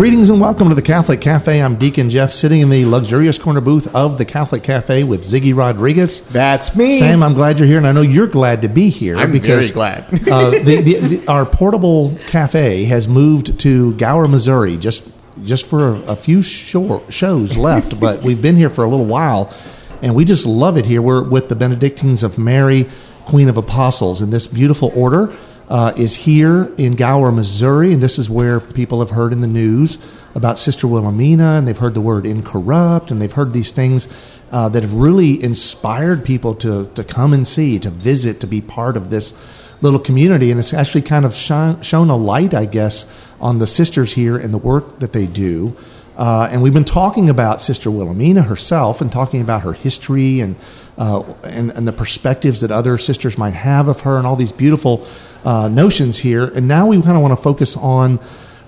[0.00, 1.60] Greetings and welcome to the Catholic Cafe.
[1.60, 5.54] I'm Deacon Jeff, sitting in the luxurious corner booth of the Catholic Cafe with Ziggy
[5.54, 6.22] Rodriguez.
[6.22, 6.98] That's me.
[6.98, 9.18] Sam, I'm glad you're here, and I know you're glad to be here.
[9.18, 10.04] I'm because, very glad.
[10.26, 15.06] uh, the, the, the, our portable cafe has moved to Gower, Missouri, just
[15.42, 19.04] just for a, a few short shows left, but we've been here for a little
[19.04, 19.54] while,
[20.00, 21.02] and we just love it here.
[21.02, 22.88] We're with the Benedictines of Mary,
[23.26, 25.36] Queen of Apostles, in this beautiful order
[25.70, 29.46] uh, is here in Gower, Missouri, and this is where people have heard in the
[29.46, 29.98] news
[30.34, 34.08] about Sister Wilhelmina, and they've heard the word incorrupt, and they've heard these things
[34.50, 38.60] uh, that have really inspired people to to come and see, to visit, to be
[38.60, 39.32] part of this
[39.80, 43.66] little community, and it's actually kind of shine, shown a light, I guess, on the
[43.66, 45.76] sisters here and the work that they do.
[46.20, 50.54] Uh, and we've been talking about Sister Wilhelmina herself and talking about her history and,
[50.98, 54.52] uh, and, and the perspectives that other sisters might have of her and all these
[54.52, 55.06] beautiful
[55.46, 56.44] uh, notions here.
[56.44, 58.20] And now we kind of want to focus on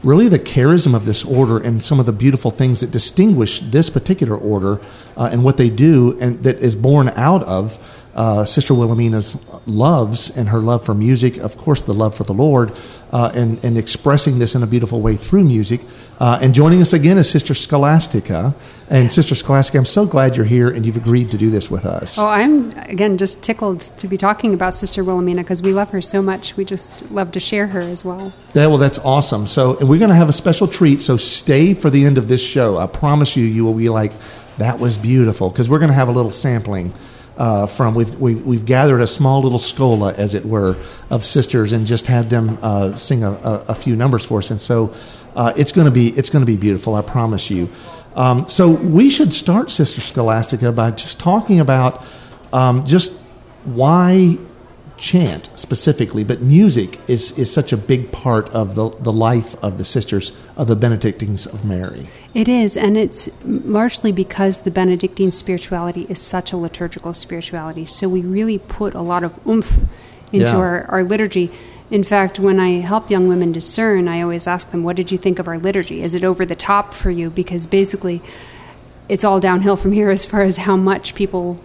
[0.02, 3.90] really the charism of this order and some of the beautiful things that distinguish this
[3.90, 4.80] particular order
[5.18, 7.78] uh, and what they do, and that is born out of
[8.14, 12.34] uh, Sister Wilhelmina's loves and her love for music, of course, the love for the
[12.34, 12.72] Lord,
[13.10, 15.80] uh, and, and expressing this in a beautiful way through music.
[16.20, 18.54] Uh, and joining us again is Sister Scholastica.
[18.90, 21.86] And Sister Scholastica, I'm so glad you're here and you've agreed to do this with
[21.86, 22.18] us.
[22.18, 26.02] Oh, I'm, again, just tickled to be talking about Sister Wilhelmina because we love her
[26.02, 26.56] so much.
[26.56, 28.34] We just love to share her as well.
[28.52, 29.46] Yeah, well, that's awesome.
[29.46, 31.00] So, and we're going to have a special treat.
[31.00, 32.76] So, stay for the end of this show.
[32.76, 34.12] I promise you, you will be like,
[34.58, 36.92] that was beautiful because we're going to have a little sampling
[37.42, 40.76] uh, from we've, we've, we've gathered a small little schola, as it were,
[41.10, 44.52] of sisters and just had them uh, sing a, a, a, few numbers for us.
[44.52, 44.94] And so
[45.34, 46.94] uh, it's going to be it's going to be beautiful.
[46.94, 47.68] I promise you.
[48.14, 52.04] Um, so we should start, Sister Scholastica, by just talking about
[52.52, 53.20] um, just
[53.64, 54.38] why
[55.02, 59.76] chant specifically, but music is, is such a big part of the, the life of
[59.76, 62.06] the sisters of the Benedictines of Mary.
[62.34, 67.84] It is, and it's largely because the Benedictine spirituality is such a liturgical spirituality.
[67.84, 69.80] So we really put a lot of oomph
[70.32, 70.56] into Yeah.
[70.56, 71.50] our, our liturgy.
[71.90, 75.18] In fact, when I help young women discern, I always ask them, What did you
[75.18, 76.00] think of our liturgy?
[76.00, 77.28] Is it over the top for you?
[77.28, 78.22] Because basically,
[79.08, 81.60] it's all downhill from here as far as how much people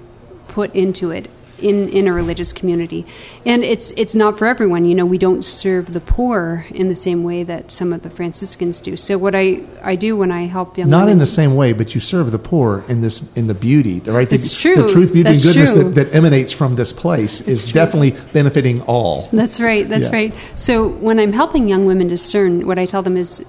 [0.48, 1.30] put into it
[1.60, 3.06] in, in a religious community.
[3.46, 4.86] And it's it's not for everyone.
[4.86, 8.10] You know, we don't serve the poor in the same way that some of the
[8.10, 8.98] Franciscans do.
[8.98, 11.74] So what I, I do when I help young Not women in the same way,
[11.74, 14.30] but you serve the poor in this in the beauty, the right?
[14.30, 14.76] The, It's true.
[14.76, 17.74] The truth, beauty, That's and goodness that, that emanates from this place is true.
[17.74, 19.30] definitely benefiting all.
[19.34, 19.88] That's right.
[19.88, 20.16] That's Yeah.
[20.16, 20.34] right.
[20.56, 23.46] So when I'm helping young women discern, what I tell them is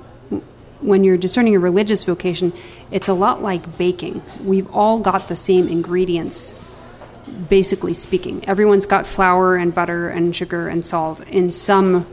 [0.81, 2.53] when you're discerning a religious vocation,
[2.91, 4.23] it's a lot like baking.
[4.45, 6.55] We've all got the same ingredients,
[7.49, 8.47] basically speaking.
[8.49, 12.07] Everyone's got flour and butter and sugar and salt in some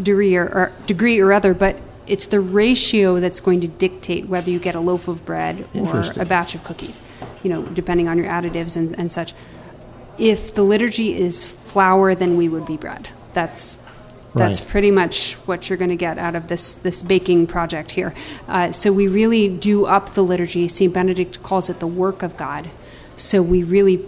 [0.00, 1.76] degree or, or degree or other, but
[2.06, 6.04] it's the ratio that's going to dictate whether you get a loaf of bread or
[6.16, 7.00] a batch of cookies,
[7.42, 9.32] you know, depending on your additives and, and such.
[10.18, 13.08] If the liturgy is flour, then we would be bread.
[13.32, 13.78] That's
[14.34, 14.68] that's Right.
[14.68, 18.12] pretty much what you're going to get out of this this baking project here.
[18.48, 20.66] Uh, so we really do up the liturgy.
[20.66, 22.70] Saint Benedict calls it the work of God.
[23.16, 24.04] So we really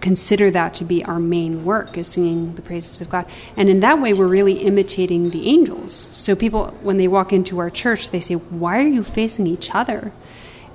[0.00, 3.26] consider that to be our main work is singing the praises of God.
[3.56, 5.92] And in that way we're really imitating the angels.
[5.92, 9.74] So people when they walk into our church they say, "Why are you facing each
[9.74, 10.12] other?"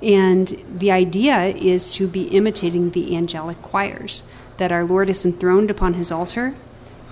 [0.02, 4.22] And the idea is to be imitating the angelic choirs
[4.56, 6.54] that our Lord is enthroned upon his altar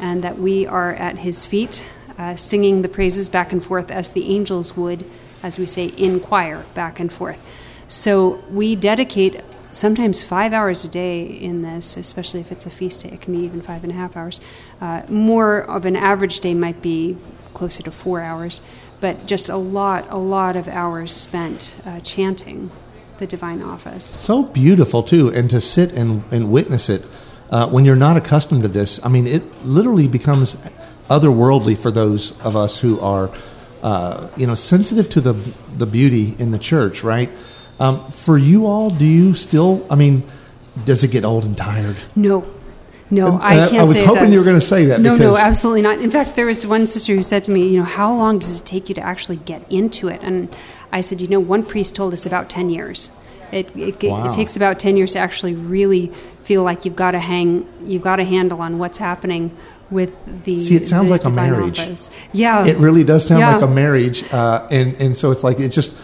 [0.00, 1.84] and that we are at his feet
[2.18, 5.04] uh, singing the praises back and forth as the angels would,
[5.42, 7.38] as we say, in choir back and forth.
[7.86, 13.02] So we dedicate sometimes five hours a day in this, especially if it's a feast
[13.02, 13.10] day.
[13.10, 14.40] It can be even five and a half hours.
[14.80, 17.16] Uh, more of an average day might be
[17.54, 18.60] closer to four hours,
[19.00, 22.70] but just a lot, a lot of hours spent uh, chanting
[23.18, 24.04] the divine office.
[24.04, 27.04] So beautiful too, and to sit and, and witness it
[27.50, 29.04] uh, when you're not accustomed to this.
[29.04, 30.56] I mean, it literally becomes
[31.08, 33.30] otherworldly for those of us who are,
[33.82, 35.32] uh, you know, sensitive to the
[35.72, 37.02] the beauty in the church.
[37.02, 37.30] Right?
[37.80, 39.86] Um, for you all, do you still?
[39.90, 40.22] I mean,
[40.84, 41.96] does it get old and tired?
[42.16, 42.44] No.
[43.10, 45.80] No, And- I can't I was hoping you were gonna say that No, no, absolutely
[45.80, 45.98] not.
[46.00, 48.60] In fact, there was one sister who said to me, you know, how long does
[48.60, 50.20] it take you to actually get into it?
[50.22, 50.54] And
[50.92, 53.08] I said, you know, one priest told us about 10 years.
[53.50, 54.28] It, it, Wow.
[54.28, 58.02] it takes about 10 years to actually really feel like you've got to hang, you've
[58.02, 59.56] got a handle on what's happening
[59.90, 60.12] with
[60.44, 60.58] the.
[60.58, 61.80] See, it sounds like a marriage.
[61.80, 62.10] office.
[62.34, 63.54] Yeah, It really does sound Yeah.
[63.54, 65.96] like a marriage, uh, and and so it's like it just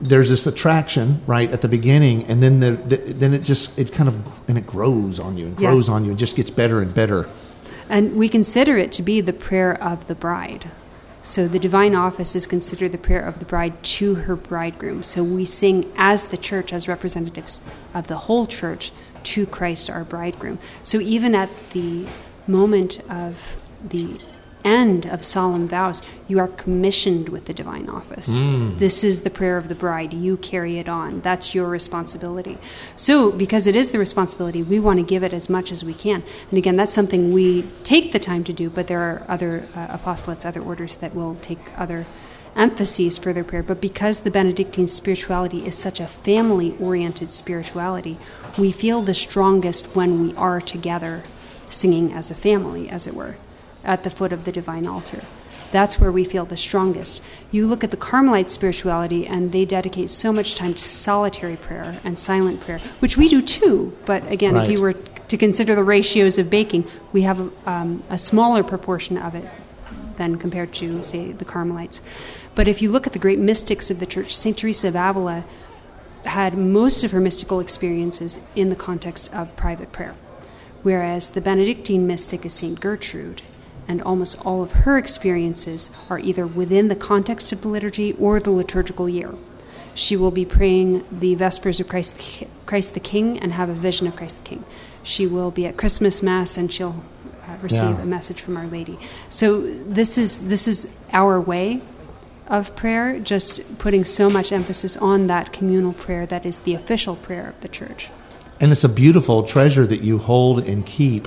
[0.00, 3.92] there's this attraction right at the beginning, and then the, the then it just it
[3.92, 4.16] kind of
[4.48, 5.88] and it grows on you and grows Yes.
[5.88, 7.28] on you and just gets better and better.
[7.88, 10.70] And we consider it to be the prayer of the bride.
[11.22, 15.02] So the divine office is considered the prayer of the bride to her bridegroom.
[15.02, 17.60] So we sing as the church, as representatives
[17.92, 18.92] of the whole church,
[19.24, 20.58] to Christ our bridegroom.
[20.82, 22.06] So even at the
[22.46, 23.56] moment of
[23.86, 24.18] the
[24.64, 28.40] end of solemn vows, you are commissioned with the divine office.
[28.78, 30.12] This is the prayer of the bride.
[30.12, 31.20] You carry it on.
[31.20, 32.58] That's your responsibility.
[32.96, 35.94] So, because it is the responsibility, we want to give it as much as we
[35.94, 36.22] can.
[36.50, 39.96] And again, that's something we take the time to do, but there are other uh,
[39.98, 42.06] apostolates, other orders that will take other
[42.56, 43.62] emphases for their prayer.
[43.62, 48.18] But because the Benedictine spirituality is such a family oriented spirituality,
[48.58, 51.22] we feel the strongest when we are together
[51.68, 53.36] singing as a family, as it were,
[53.84, 55.22] at the foot of the divine altar.
[55.72, 57.22] That's where we feel the strongest.
[57.52, 62.00] You look at the Carmelite spirituality, and they dedicate so much time to solitary prayer
[62.02, 63.96] and silent prayer, which we do too.
[64.04, 68.18] But again, if you were to consider the ratios of baking, we have um, a
[68.18, 69.48] smaller proportion of it
[70.16, 72.02] than compared to, say, the Carmelites.
[72.54, 74.56] But if you look at the great mystics of the church, St.
[74.56, 75.44] Teresa of Avila
[76.24, 80.14] had most of her mystical experiences in the context of private prayer,
[80.82, 82.78] whereas the Benedictine mystic is St.
[82.80, 83.40] Gertrude,
[83.90, 88.38] and almost all of her experiences are either within the context of the liturgy or
[88.38, 89.34] the liturgical year.
[89.94, 93.74] She will be praying the Vespers of Christ, the Christ the King and have a
[93.74, 94.64] vision of Christ the King.
[95.02, 97.02] She will be at Christmas Mass and she'll
[97.48, 98.02] uh, receive Yeah.
[98.02, 98.96] a message from Our Lady.
[99.28, 99.60] So
[99.98, 101.82] this is this is our way
[102.46, 107.16] of prayer, just putting so much emphasis on that communal prayer that is the official
[107.16, 108.08] prayer of the church.
[108.60, 111.26] And it's a beautiful treasure that you hold and keep,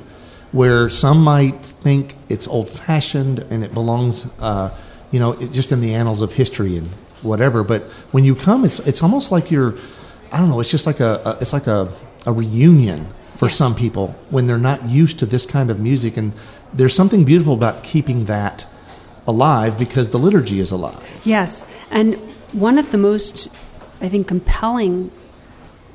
[0.54, 4.70] where some might think it's old fashioned and it belongs, uh,
[5.12, 6.88] you know, it, just in the annals of history and
[7.22, 7.64] whatever.
[7.64, 7.82] But
[8.14, 9.74] when you come, it's it's almost like you're,
[10.32, 11.92] I don't know, it's just like a, a it's like a,
[12.26, 13.56] a reunion for Yes.
[13.58, 16.18] some people when they're not used to this kind of music.
[16.18, 16.32] And
[16.74, 18.66] there's something beautiful about keeping that
[19.28, 21.02] alive because the liturgy is alive.
[21.26, 22.16] Yes, and
[22.54, 23.48] one of the most,
[24.02, 25.10] I think, compelling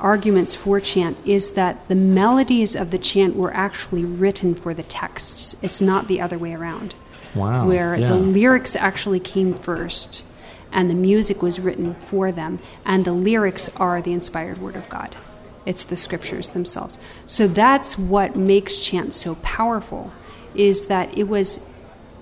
[0.01, 4.83] arguments for chant is that the melodies of the chant were actually written for the
[4.83, 5.57] texts.
[5.63, 6.95] It's not the other way around.
[7.35, 8.09] Wow, Where yeah.
[8.09, 10.25] the lyrics actually came first
[10.73, 14.89] and the music was written for them, and the lyrics are the inspired word of
[14.89, 15.17] God.
[15.65, 16.99] It's the scriptures themselves.
[17.25, 20.13] So that's what makes chant so powerful
[20.55, 21.71] is that it was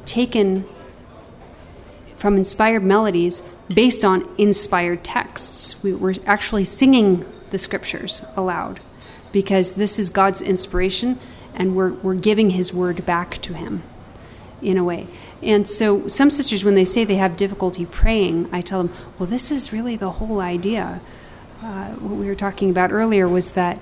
[0.05, 0.65] taken
[2.17, 5.83] from inspired melodies based on inspired texts.
[5.83, 8.81] We were actually singing the scriptures aloud
[9.33, 11.19] because this is God's inspiration
[11.55, 13.83] and we're, we're giving His word back to Him
[14.63, 15.07] in a way.
[15.43, 19.27] And so some sisters, when they say they have difficulty praying, I tell them, well,
[19.27, 21.01] this is really the whole idea.
[21.63, 23.79] Uh, what we were talking about earlier was that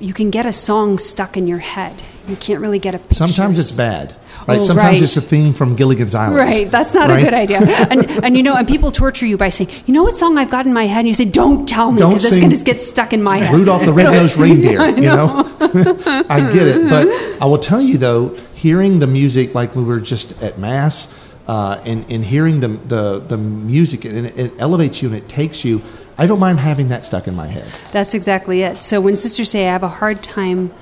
[0.00, 2.02] you can get a song stuck in your head.
[2.28, 3.14] You can't really get a picture.
[3.14, 4.14] Sometimes it's bad,
[4.48, 4.58] right?
[4.58, 5.02] Oh, Sometimes right.
[5.02, 6.36] it's a theme from Gilligan's Island.
[6.36, 7.20] Right, that's not right?
[7.20, 7.60] a good idea.
[7.60, 10.50] And, and you know, and people torture you by saying, you know what song I've
[10.50, 11.00] got in my head?
[11.00, 13.54] And you say, don't tell me because it's going to get stuck in my head.
[13.54, 14.80] Rudolph the Red-Nosed Reindeer.
[14.80, 17.08] I you know, I get it, but
[17.40, 21.14] I will tell you though, hearing the music like we were just at mass,
[21.46, 25.28] uh, and and hearing the the the music, and it, it elevates you and it
[25.28, 25.82] takes you.
[26.16, 27.70] I don't mind having that stuck in my head.
[27.92, 28.82] That's exactly it.
[28.82, 30.72] So when sisters say I have a hard time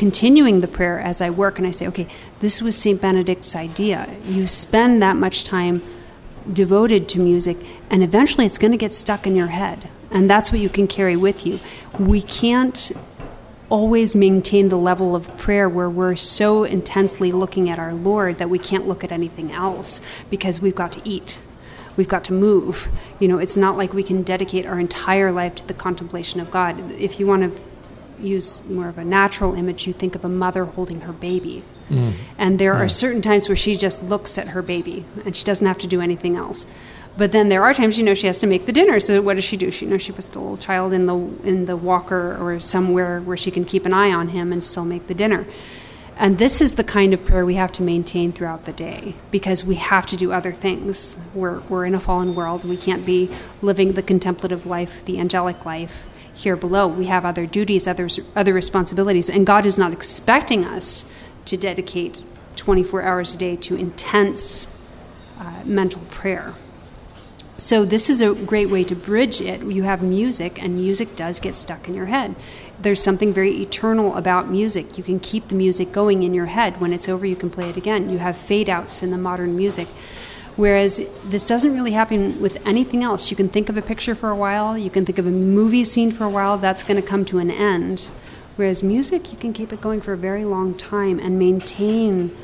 [0.00, 2.06] continuing the prayer as I work, and I say, okay,
[2.40, 2.98] this was St.
[2.98, 4.08] Benedict's idea.
[4.24, 5.82] You spend that much time
[6.50, 7.58] devoted to music,
[7.90, 9.90] and eventually it's going to get stuck in your head.
[10.10, 11.60] And that's what you can carry with you.
[11.98, 12.92] We can't
[13.68, 18.48] always maintain the level of prayer where we're so intensely looking at our Lord that
[18.48, 21.38] we can't look at anything else because we've got to eat.
[21.98, 22.88] We've got to move.
[23.18, 26.50] You know, it's not like we can dedicate our entire life to the contemplation of
[26.50, 26.90] God.
[26.92, 27.69] If you want to
[28.20, 31.62] use more of a natural image, you think of a mother holding her baby.
[31.88, 32.14] Mm.
[32.38, 32.90] And there are mm.
[32.90, 36.00] certain times where she just looks at her baby and she doesn't have to do
[36.00, 36.66] anything else.
[37.16, 39.00] But then there are times, you know, she has to make the dinner.
[39.00, 39.70] So what does she do?
[39.70, 43.20] She, you know, she puts the little child in the in the walker or somewhere
[43.20, 45.44] where she can keep an eye on him and still make the dinner.
[46.16, 49.64] And this is the kind of prayer we have to maintain throughout the day because
[49.64, 51.18] we have to do other things.
[51.34, 52.62] We're, we're in a fallen world.
[52.62, 53.30] We can't be
[53.62, 56.06] living the contemplative life, the angelic life
[56.40, 56.88] here below.
[56.88, 59.28] We have other duties, other, other responsibilities.
[59.28, 61.04] And God is not expecting us
[61.44, 62.24] to dedicate
[62.56, 64.76] 24 hours a day to intense
[65.38, 66.54] uh, mental prayer.
[67.56, 69.62] So this is a great way to bridge it.
[69.62, 72.34] You have music, and music does get stuck in your head.
[72.78, 74.96] There's something very eternal about music.
[74.96, 76.80] You can keep the music going in your head.
[76.80, 78.08] When it's over, you can play it again.
[78.08, 79.88] You have fade outs in the modern music.
[80.60, 83.30] Whereas this doesn't really happen with anything else.
[83.30, 85.84] You can think of a picture for a while, you can think of a movie
[85.84, 88.10] scene for a while, that's going to come to an end.
[88.56, 92.36] Whereas music, you can keep it going for a very long time and maintain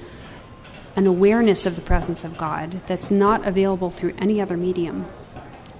[0.96, 5.04] an awareness of the presence of God that's not available through any other medium.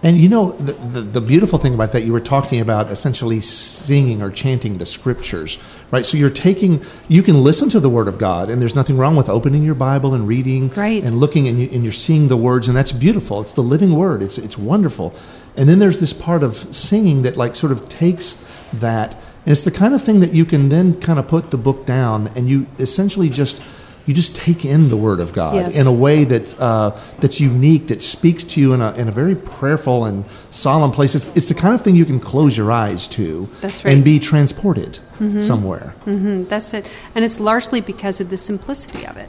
[0.07, 3.41] And you know, the, the, the, beautiful thing about that, you were talking about essentially
[3.41, 5.59] singing or chanting the scriptures,
[5.91, 6.07] right?
[6.07, 9.17] So you're taking, you can listen to the Word of God, and there's nothing wrong
[9.17, 11.03] with opening your Bible and reading right.
[11.03, 13.41] and looking, and, you, and you're seeing the words, and that's beautiful.
[13.41, 15.13] It's the living Word, it's, it's wonderful.
[15.57, 18.35] And then there's this part of singing that, like, sort of takes
[18.75, 21.59] that, and it's the kind of thing that you can then kind of put the
[21.59, 23.61] book down, and you essentially just
[24.07, 25.77] you just take in the Word of God yes.
[25.77, 29.13] in a way that uh, that's unique, that speaks to you in a, in a
[29.13, 31.17] very prayerful and solemn place.
[31.17, 33.85] It's, it's, the kind of thing you can close your eyes to right.
[33.85, 35.41] and be transported mm-hmm.
[35.41, 35.95] somewhere.
[36.05, 36.45] Mm-hmm.
[36.45, 36.89] That's it.
[37.17, 39.29] And it's largely because of the simplicity of it.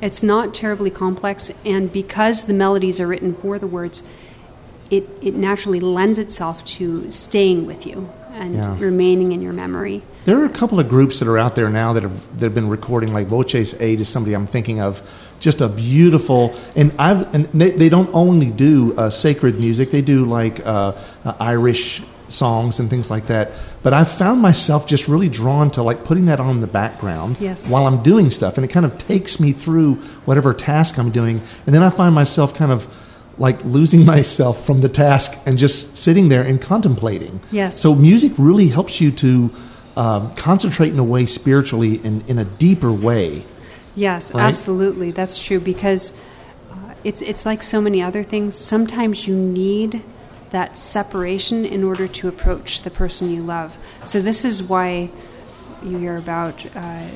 [0.00, 4.02] It's not terribly complex, and because the melodies are written for the words,
[4.90, 8.76] it, it naturally lends itself to staying with you and yeah.
[8.78, 10.02] remaining in your memory.
[10.24, 12.54] There are a couple of groups that are out there now that have that have
[12.54, 15.02] been recording, like Voces8 is somebody I'm thinking of.
[15.38, 20.02] Just a beautiful, and I've and they, they don't only do uh, sacred music; they
[20.02, 20.92] do like uh,
[21.24, 23.52] uh, Irish songs and things like that.
[23.82, 27.68] But I've found myself just really drawn to like putting that on the background yes.
[27.70, 31.40] while I'm doing stuff, and it kind of takes me through whatever task I'm doing,
[31.66, 32.86] and then I find myself kind of
[33.38, 37.40] like losing myself from the task and just sitting there and contemplating.
[37.50, 37.78] Yes.
[37.78, 39.52] So music really helps you to
[39.96, 43.44] um, concentrate in a way spiritually in, in a deeper way.
[43.94, 44.42] Yes, right?
[44.42, 45.10] absolutely.
[45.10, 46.16] That's true because
[46.70, 48.54] uh, it's it's like so many other things.
[48.54, 50.02] Sometimes you need
[50.50, 53.76] that separation in order to approach the person you love.
[54.04, 55.10] So this is why
[55.82, 57.08] you hear about uh,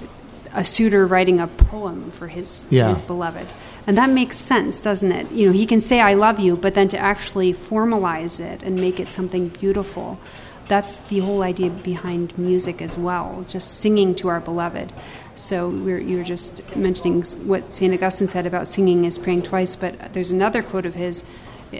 [0.53, 2.89] a suitor writing a poem for his yeah.
[2.89, 3.47] his beloved
[3.91, 5.33] and that makes sense, doesn't it?
[5.33, 8.81] You know, he can say, I love you, but then to actually formalize it and
[8.81, 10.21] make it something beautiful,
[10.69, 14.93] that's the whole idea behind music as well, just singing to our beloved.
[15.35, 17.93] So we're, you were just mentioning what St.
[17.93, 21.29] Augustine said about singing is praying twice, but there's another quote of his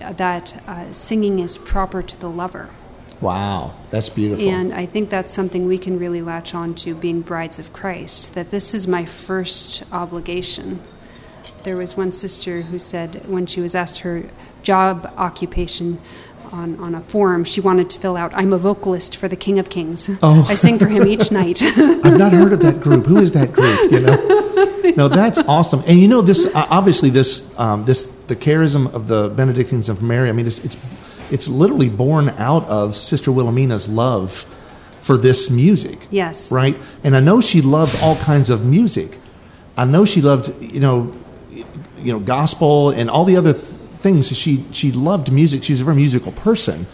[0.03, 2.71] uh, that uh, singing is proper to the lover.
[3.21, 4.49] Wow, that's beautiful.
[4.49, 8.35] And I think that's something we can really latch on to being brides of Christ,
[8.35, 10.83] that this is my first obligation
[11.65, 14.25] there was one sister who said when she was asked her
[14.63, 16.01] job occupation
[16.53, 19.59] on, on a form, she wanted to fill out, I'm a vocalist for the King
[19.59, 20.11] of Kings.
[20.23, 20.47] Oh.
[20.49, 21.63] I sing for him each night.
[21.63, 23.07] I've not heard of that group.
[23.07, 23.93] Who is that group?
[23.93, 24.97] You know?
[24.97, 25.83] No, that's awesome.
[25.87, 30.29] And you know, this, obviously, this, um, this, the charism of the Benedictines of Mary,
[30.29, 30.77] I mean, it's, it's,
[31.31, 34.33] it's literally born out of Sister Wilhelmina's love
[35.01, 36.07] for this music.
[36.11, 36.51] Yes.
[36.51, 36.77] Right?
[37.05, 39.19] And I know she loved all kinds of music.
[39.77, 41.15] I know she loved, you know,
[42.03, 43.65] you know gospel and all the other th-
[44.01, 44.37] things.
[44.37, 45.65] She she loved music.
[45.65, 46.87] She's a very musical person,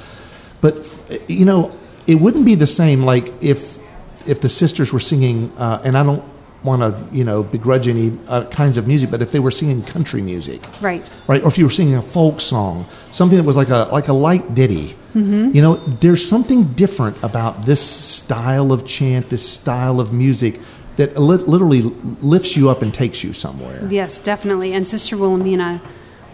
[0.60, 0.80] but
[1.28, 1.72] you know
[2.06, 3.78] it wouldn't be the same like if
[4.26, 5.52] if the sisters were singing.
[5.56, 6.24] Uh, and I don't
[6.66, 9.82] want to you know begrudge any uh, kinds of music, but if they were singing
[9.82, 13.56] country music, right, right, or if you were singing a folk song, something that was
[13.56, 15.50] like a like a light ditty, mm-hmm.
[15.54, 20.60] you know, there's something different about this style of chant, this style of music
[20.96, 23.86] that literally lifts you up and takes you somewhere.
[23.90, 24.72] Yes, definitely.
[24.72, 25.80] And Sister Wilhelmina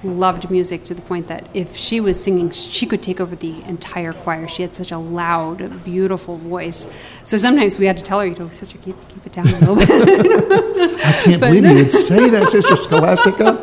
[0.04, 3.62] loved music to the point that if she was singing, she could take over the
[3.64, 4.48] entire choir.
[4.48, 6.90] She had such a loud, beautiful voice.
[7.24, 9.58] So sometimes we had to tell her, you know, sister, keep, keep it down a
[9.60, 9.88] little bit.
[11.04, 13.58] I can't but, believe you would say that, Sister Scholastica.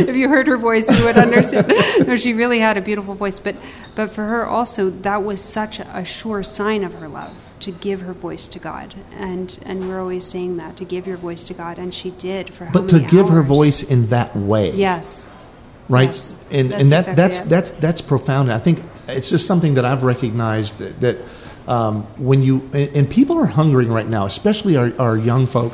[0.00, 1.72] if you heard her voice, you would understand.
[2.06, 3.38] no, she really had a beautiful voice.
[3.38, 3.56] But,
[3.94, 8.02] but for her also, that was such a sure sign of her love to give
[8.02, 11.54] her voice to God, and and we're always saying that to give your voice to
[11.54, 12.68] God, and she did for.
[12.72, 15.26] but to give her voice in that way, yes,
[15.88, 16.34] right, yes.
[16.50, 17.48] and that's and that exactly that's it.
[17.48, 18.52] that's that's profound.
[18.52, 21.00] I think it's just something that I've recognized that.
[21.00, 21.18] that
[21.66, 25.72] um, when you and people are hungering right now, especially our, our young folk,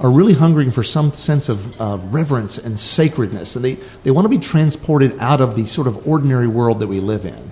[0.00, 4.24] are really hungering for some sense of uh, reverence and sacredness, and they, they want
[4.24, 7.47] to be transported out of the sort of ordinary world that we live in.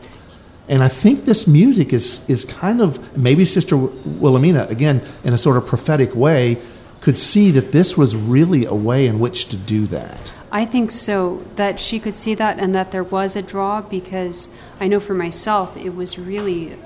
[0.69, 5.39] And I think this music is is kind of maybe Sister Wilhelmina again in a
[5.39, 6.59] sort of prophetic way
[7.01, 10.33] could see that this was really a way in which to do that.
[10.51, 14.49] I think so that she could see that and that there was a draw because
[14.81, 16.77] I know for myself it was really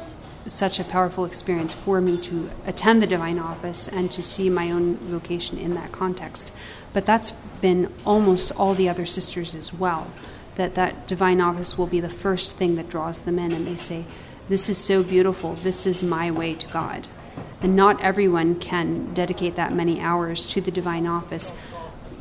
[0.47, 4.71] such a powerful experience for me to attend the divine office and to see my
[4.71, 6.53] own vocation in that context.
[6.93, 10.11] But that's been almost all the other sisters as well
[10.61, 13.77] that that divine office will be the first thing that draws them in, and they
[13.77, 14.05] say,
[14.49, 15.55] "This is so beautiful.
[15.55, 17.07] This is my way to God."
[17.63, 21.53] And not everyone can dedicate that many hours to the divine office,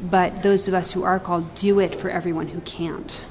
[0.02, 3.24] but those of us who are called do it for everyone who can't.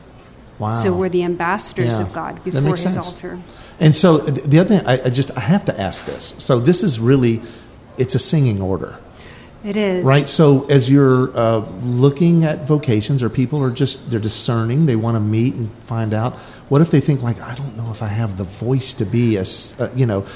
[0.59, 0.73] Wow.
[0.73, 2.05] So we're the ambassadors Yeah.
[2.05, 2.97] of God before His sense.
[2.97, 3.39] altar.
[3.81, 6.35] And so the other thing, I, I just I have to ask this.
[6.39, 7.41] So this is really,
[7.97, 8.99] it's a singing order,
[9.65, 10.29] It is right?
[10.29, 15.17] So as you're uh, looking at vocations, or people are just they're discerning, they want
[15.17, 16.37] to meet and find out.
[16.69, 19.37] What if they think like, I don't know if I have the voice to be
[19.37, 20.27] a, uh, you know,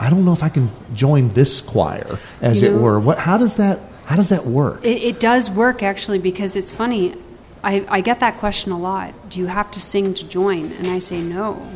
[0.00, 2.98] I don't know if I can join this choir, as You it know- were.
[3.00, 3.18] What?
[3.18, 3.78] How does that?
[4.06, 4.84] How does that work?
[4.84, 7.14] It, it does work actually because it's funny.
[7.62, 9.12] I, I get that question a lot.
[9.30, 10.72] Do you have to sing to join?
[10.72, 11.70] And I say no,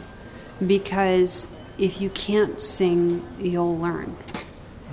[0.66, 4.16] because if you can't sing, you'll learn.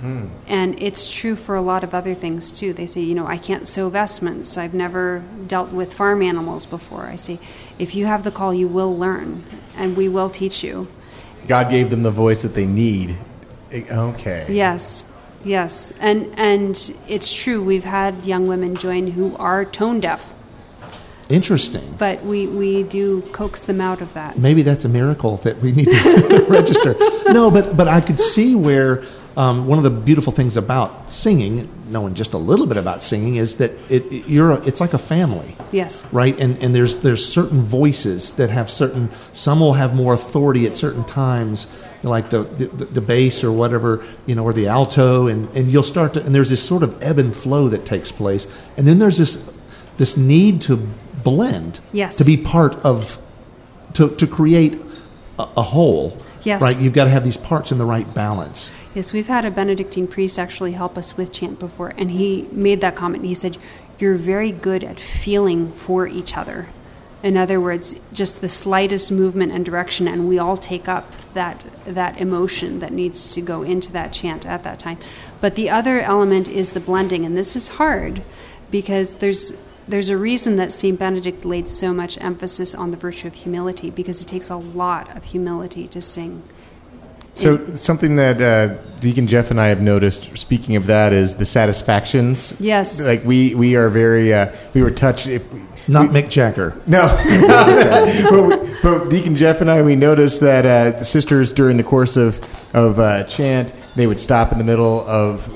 [0.02, 0.26] Hmm.
[0.48, 2.72] And it's true for a lot of other things too.
[2.72, 4.58] They say, you know, I can't sew vestments.
[4.58, 7.06] I've never dealt with farm animals before.
[7.06, 7.38] I say,
[7.78, 9.44] if you have the call, you will learn,
[9.76, 10.88] and we will teach you.
[11.46, 13.16] God gave them the voice that they need.
[13.72, 14.44] Okay.
[14.50, 15.12] Yes,
[15.44, 17.62] yes, and and it's true.
[17.62, 20.34] We've had young women join who are tone deaf,
[21.30, 21.94] Interesting.
[21.96, 24.36] but we we do coax them out of that.
[24.38, 26.94] maybe that's a miracle that we need to register.
[27.32, 29.02] No, but but I could see where
[29.36, 33.36] um, one of the beautiful things about singing, knowing just a little bit about singing,
[33.36, 36.38] is that it, it- you're a, it's like a family, Yes, right?
[36.38, 39.08] And and there's there's certain voices that have certain.
[39.32, 41.66] Some will have more authority at certain times,
[42.02, 45.82] like the the, the bass or whatever, you know, or the alto, and and you'll
[45.82, 48.46] start to and there's this sort of ebb and flow that takes place,
[48.76, 49.50] and then there's this
[49.96, 50.76] this need to
[51.24, 52.16] blend, Yes.
[52.16, 53.18] to be part of
[53.94, 54.78] to, to create
[55.38, 56.16] a, a whole.
[56.44, 56.60] Yes.
[56.60, 56.78] Right?
[56.78, 58.72] You've got to have these parts in the right balance.
[58.94, 59.12] yes.
[59.12, 62.96] We've had a Benedictine priest actually help us with chant before, and he made that
[62.96, 63.24] comment.
[63.24, 63.56] He said,
[63.98, 66.68] "You're very good at feeling for each other."
[67.22, 71.60] In other words, just the slightest movement and direction, and we all take up that
[71.86, 74.98] that emotion that needs to go into that chant at that time.
[75.40, 78.22] But the other element is the blending, and this is hard
[78.70, 83.26] because there's there's a reason that Saint Benedict laid so much emphasis on the virtue
[83.26, 86.42] of humility because it takes a lot of humility to sing.
[87.34, 91.46] So something that uh, Deacon Jeff and I have noticed, speaking of that, is the
[91.46, 92.54] satisfactions.
[92.60, 93.02] Yes.
[93.02, 95.26] Like we we are very uh, we were touched.
[95.26, 96.74] If we, Not Mick Jagger.
[96.86, 97.08] No,
[98.30, 102.18] but, but Deacon Jeff and I, we noticed that uh, the sisters during the course
[102.18, 102.38] of
[102.74, 105.48] of uh, chant, they would stop in the middle of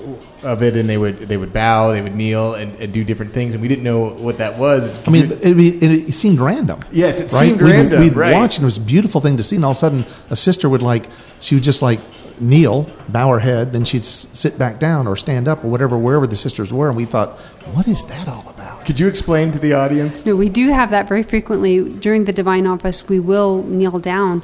[0.46, 3.32] of it, and they would they would bow, they would kneel, and, and do different
[3.34, 5.06] things, and we didn't know what that was.
[5.06, 6.80] I mean, it, it, it seemed random.
[6.92, 7.40] Yes, it right?
[7.48, 8.32] seemed We'd- random, We'd right.
[8.34, 9.56] watch, and it was a beautiful thing to see.
[9.56, 11.06] And all of a sudden, a sister would like,
[11.40, 12.00] she would just like
[12.40, 16.26] kneel, bow her head, then she'd sit back down or stand up or whatever, wherever
[16.26, 16.88] the sisters were.
[16.88, 17.38] And we thought,
[17.72, 18.84] what is that all about?
[18.86, 20.24] could you explain to the audience?
[20.24, 23.08] No, we do have that very frequently during the divine office.
[23.08, 24.42] We will kneel down,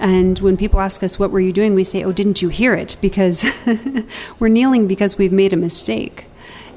[0.00, 2.74] and when people ask us, "What were you doing?" we say, "Oh, didn't you hear
[2.74, 3.44] it?" Because
[4.40, 6.24] we're kneeling because we've made a mistake,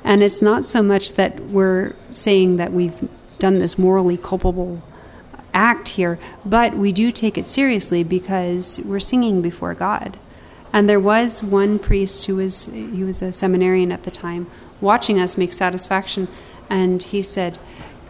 [0.03, 3.07] and it's not so much that we're saying that we've
[3.39, 4.83] done this morally culpable
[5.53, 10.17] act here, but we do take it seriously because we're singing before God.
[10.71, 14.47] And there was one priest who was he was a seminarian at the time
[14.81, 16.27] watching us make satisfaction
[16.69, 17.59] and he said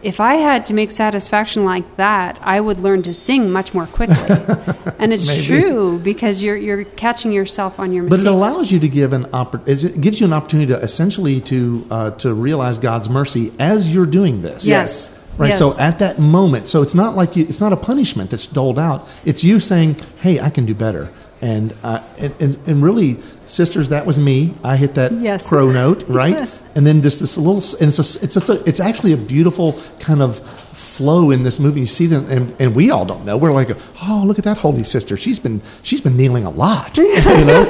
[0.04, 3.86] if I had to make satisfaction like that, I would learn to sing much more
[3.86, 4.16] quickly.
[4.98, 8.88] and it's true because you're you're catching yourself on your But it allows you to
[8.88, 13.08] give an oppor- It gives you an opportunity to essentially to uh, to realize God's
[13.08, 14.66] mercy as you're doing this.
[14.66, 15.10] Yes.
[15.36, 15.48] Right.
[15.48, 15.58] Yes.
[15.58, 18.78] So at that moment, so it's not like you, it's not a punishment that's doled
[18.78, 19.08] out.
[19.24, 21.10] It's you saying, "Hey, I can do better."
[21.44, 24.54] And, uh, and, and and really, sisters, that was me.
[24.64, 25.46] I hit that Yes.
[25.46, 26.38] crow note, right?
[26.38, 26.62] Yes.
[26.74, 30.22] And then this this little, and it's a, it's a, it's actually a beautiful kind
[30.22, 31.80] of flow in this movie.
[31.80, 33.36] You see them, and, and we all don't know.
[33.36, 33.70] We're like,
[34.02, 35.18] oh, look at that holy sister.
[35.18, 37.12] She's been she's been kneeling a lot, you
[37.44, 37.66] know.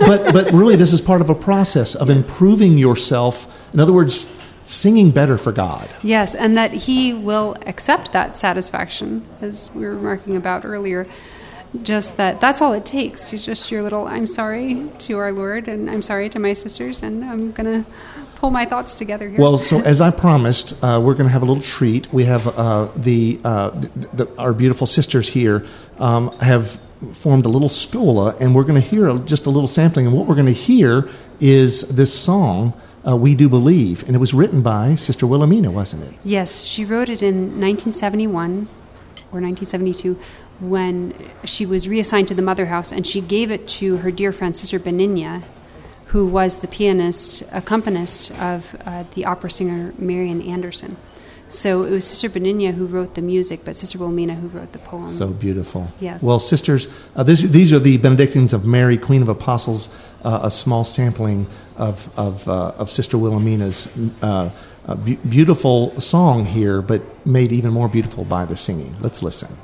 [0.00, 3.46] but but really, this is part of a process of improving yourself.
[3.72, 4.30] In other words,
[4.64, 5.88] singing better for God.
[6.02, 11.06] Yes, and that he will accept that satisfaction, as we were remarking about earlier.
[11.82, 13.32] Just that that's all it takes.
[13.32, 17.02] You just your little I'm sorry to our Lord and I'm sorry to my sisters
[17.02, 17.84] and I'm gonna
[18.36, 19.40] pull my thoughts together here.
[19.40, 22.12] Well, so as I promised, uh, we're going to have a little treat.
[22.12, 25.66] We have uh, the, uh, the, the our beautiful sisters here
[25.98, 26.78] um, have
[27.12, 30.06] formed a little schola, and we're going to hear just a little sampling.
[30.06, 31.08] And what we're going to hear
[31.40, 32.72] is this song,
[33.06, 36.14] uh, "We Do Believe," and it was written by Sister Wilhelmina, wasn't it?
[36.22, 38.68] Yes, she wrote it in 1971
[39.32, 40.18] or 1972
[40.60, 41.14] when
[41.44, 44.56] she was reassigned to the Mother House, and she gave it to her dear friend,
[44.56, 45.42] Sister Benigna,
[46.06, 50.96] who was the pianist, accompanist of uh, the opera singer Marian Anderson.
[51.48, 54.80] So it was Sister Benigna who wrote the music, but Sister Wilhelmina who wrote the
[54.80, 55.08] poem.
[55.08, 55.92] So beautiful.
[56.00, 56.22] Yes.
[56.22, 59.88] Well, sisters, uh, this, these are the Benedictines of Mary, Queen of Apostles,
[60.24, 63.88] uh, a small sampling of, of, uh, of Sister Wilhelmina's
[64.22, 64.50] uh,
[64.86, 68.96] uh, beautiful song here, but made even more beautiful by the singing.
[69.00, 69.56] Let's listen.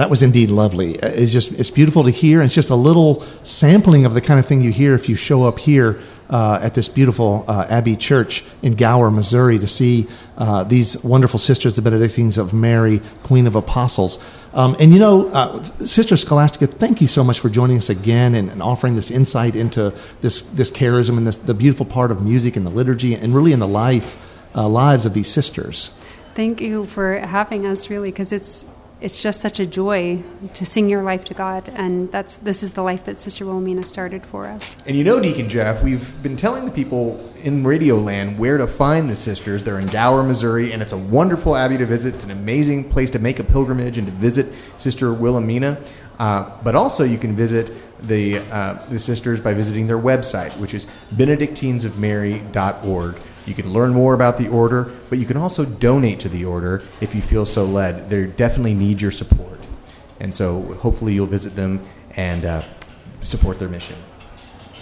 [0.00, 0.98] That was indeed lovely.
[0.98, 2.40] Uh, It's just it's beautiful to hear.
[2.40, 5.44] It's just a little sampling of the kind of thing you hear if you show
[5.44, 10.06] up here uh, at this beautiful uh, Abbey Church in Gower, Missouri, to see
[10.38, 14.18] uh, these wonderful sisters, the Benedictines of Mary, Queen of Apostles.
[14.54, 18.34] Um, and you know, uh, Sister Scholastica, thank you so much for joining us again
[18.34, 22.22] and, and offering this insight into this this charism and this, the beautiful part of
[22.22, 24.16] music and the liturgy and really in the life
[24.54, 25.90] uh, lives of these sisters.
[26.34, 30.22] Thank you for having us, really, because it's it's just such a joy
[30.54, 33.86] to sing your life to God, and that's this is the life that Sister Wilhelmina
[33.86, 34.76] started for us.
[34.86, 38.66] And you know, Deacon Jeff, we've been telling the people in Radio Land where to
[38.66, 39.64] find the sisters.
[39.64, 42.14] They're in Gower, Missouri, and it's a wonderful abbey to visit.
[42.14, 44.46] It's an amazing place to make a pilgrimage and to visit
[44.78, 45.80] Sister Wilhelmina.
[46.18, 47.72] Uh, but also, you can visit
[48.06, 53.16] the, uh, the sisters by visiting their website, which is benedictinesofmary.org.
[53.46, 56.82] You can learn more about the order, but you can also donate to the order
[57.00, 58.10] if you feel so led.
[58.10, 59.58] They definitely need your support.
[60.20, 61.84] And so, hopefully, you'll visit them
[62.16, 62.62] and uh,
[63.22, 63.96] support their mission.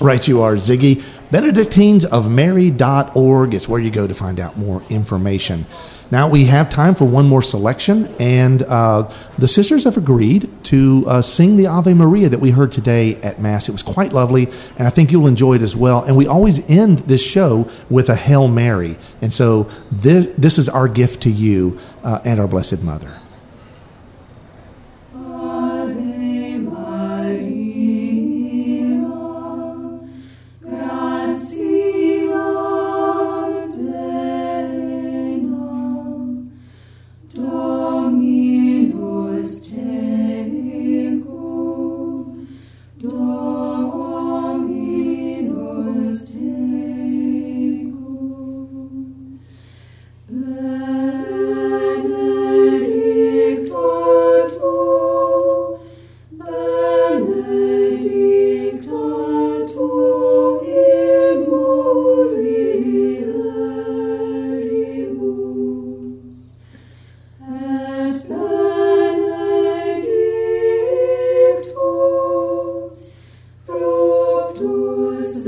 [0.01, 1.03] Right, you are, Ziggy.
[1.33, 5.67] BenedictinesofMary.org is where you go to find out more information.
[6.11, 11.05] Now we have time for one more selection, and uh, the sisters have agreed to
[11.07, 13.69] uh, sing the Ave Maria that we heard today at Mass.
[13.69, 14.47] It was quite lovely,
[14.79, 16.03] and I think you'll enjoy it as well.
[16.05, 18.97] And we always end this show with a Hail Mary.
[19.21, 23.21] And so this, this is our gift to you uh, and our Blessed Mother.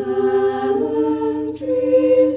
[0.00, 2.36] Fructus ventris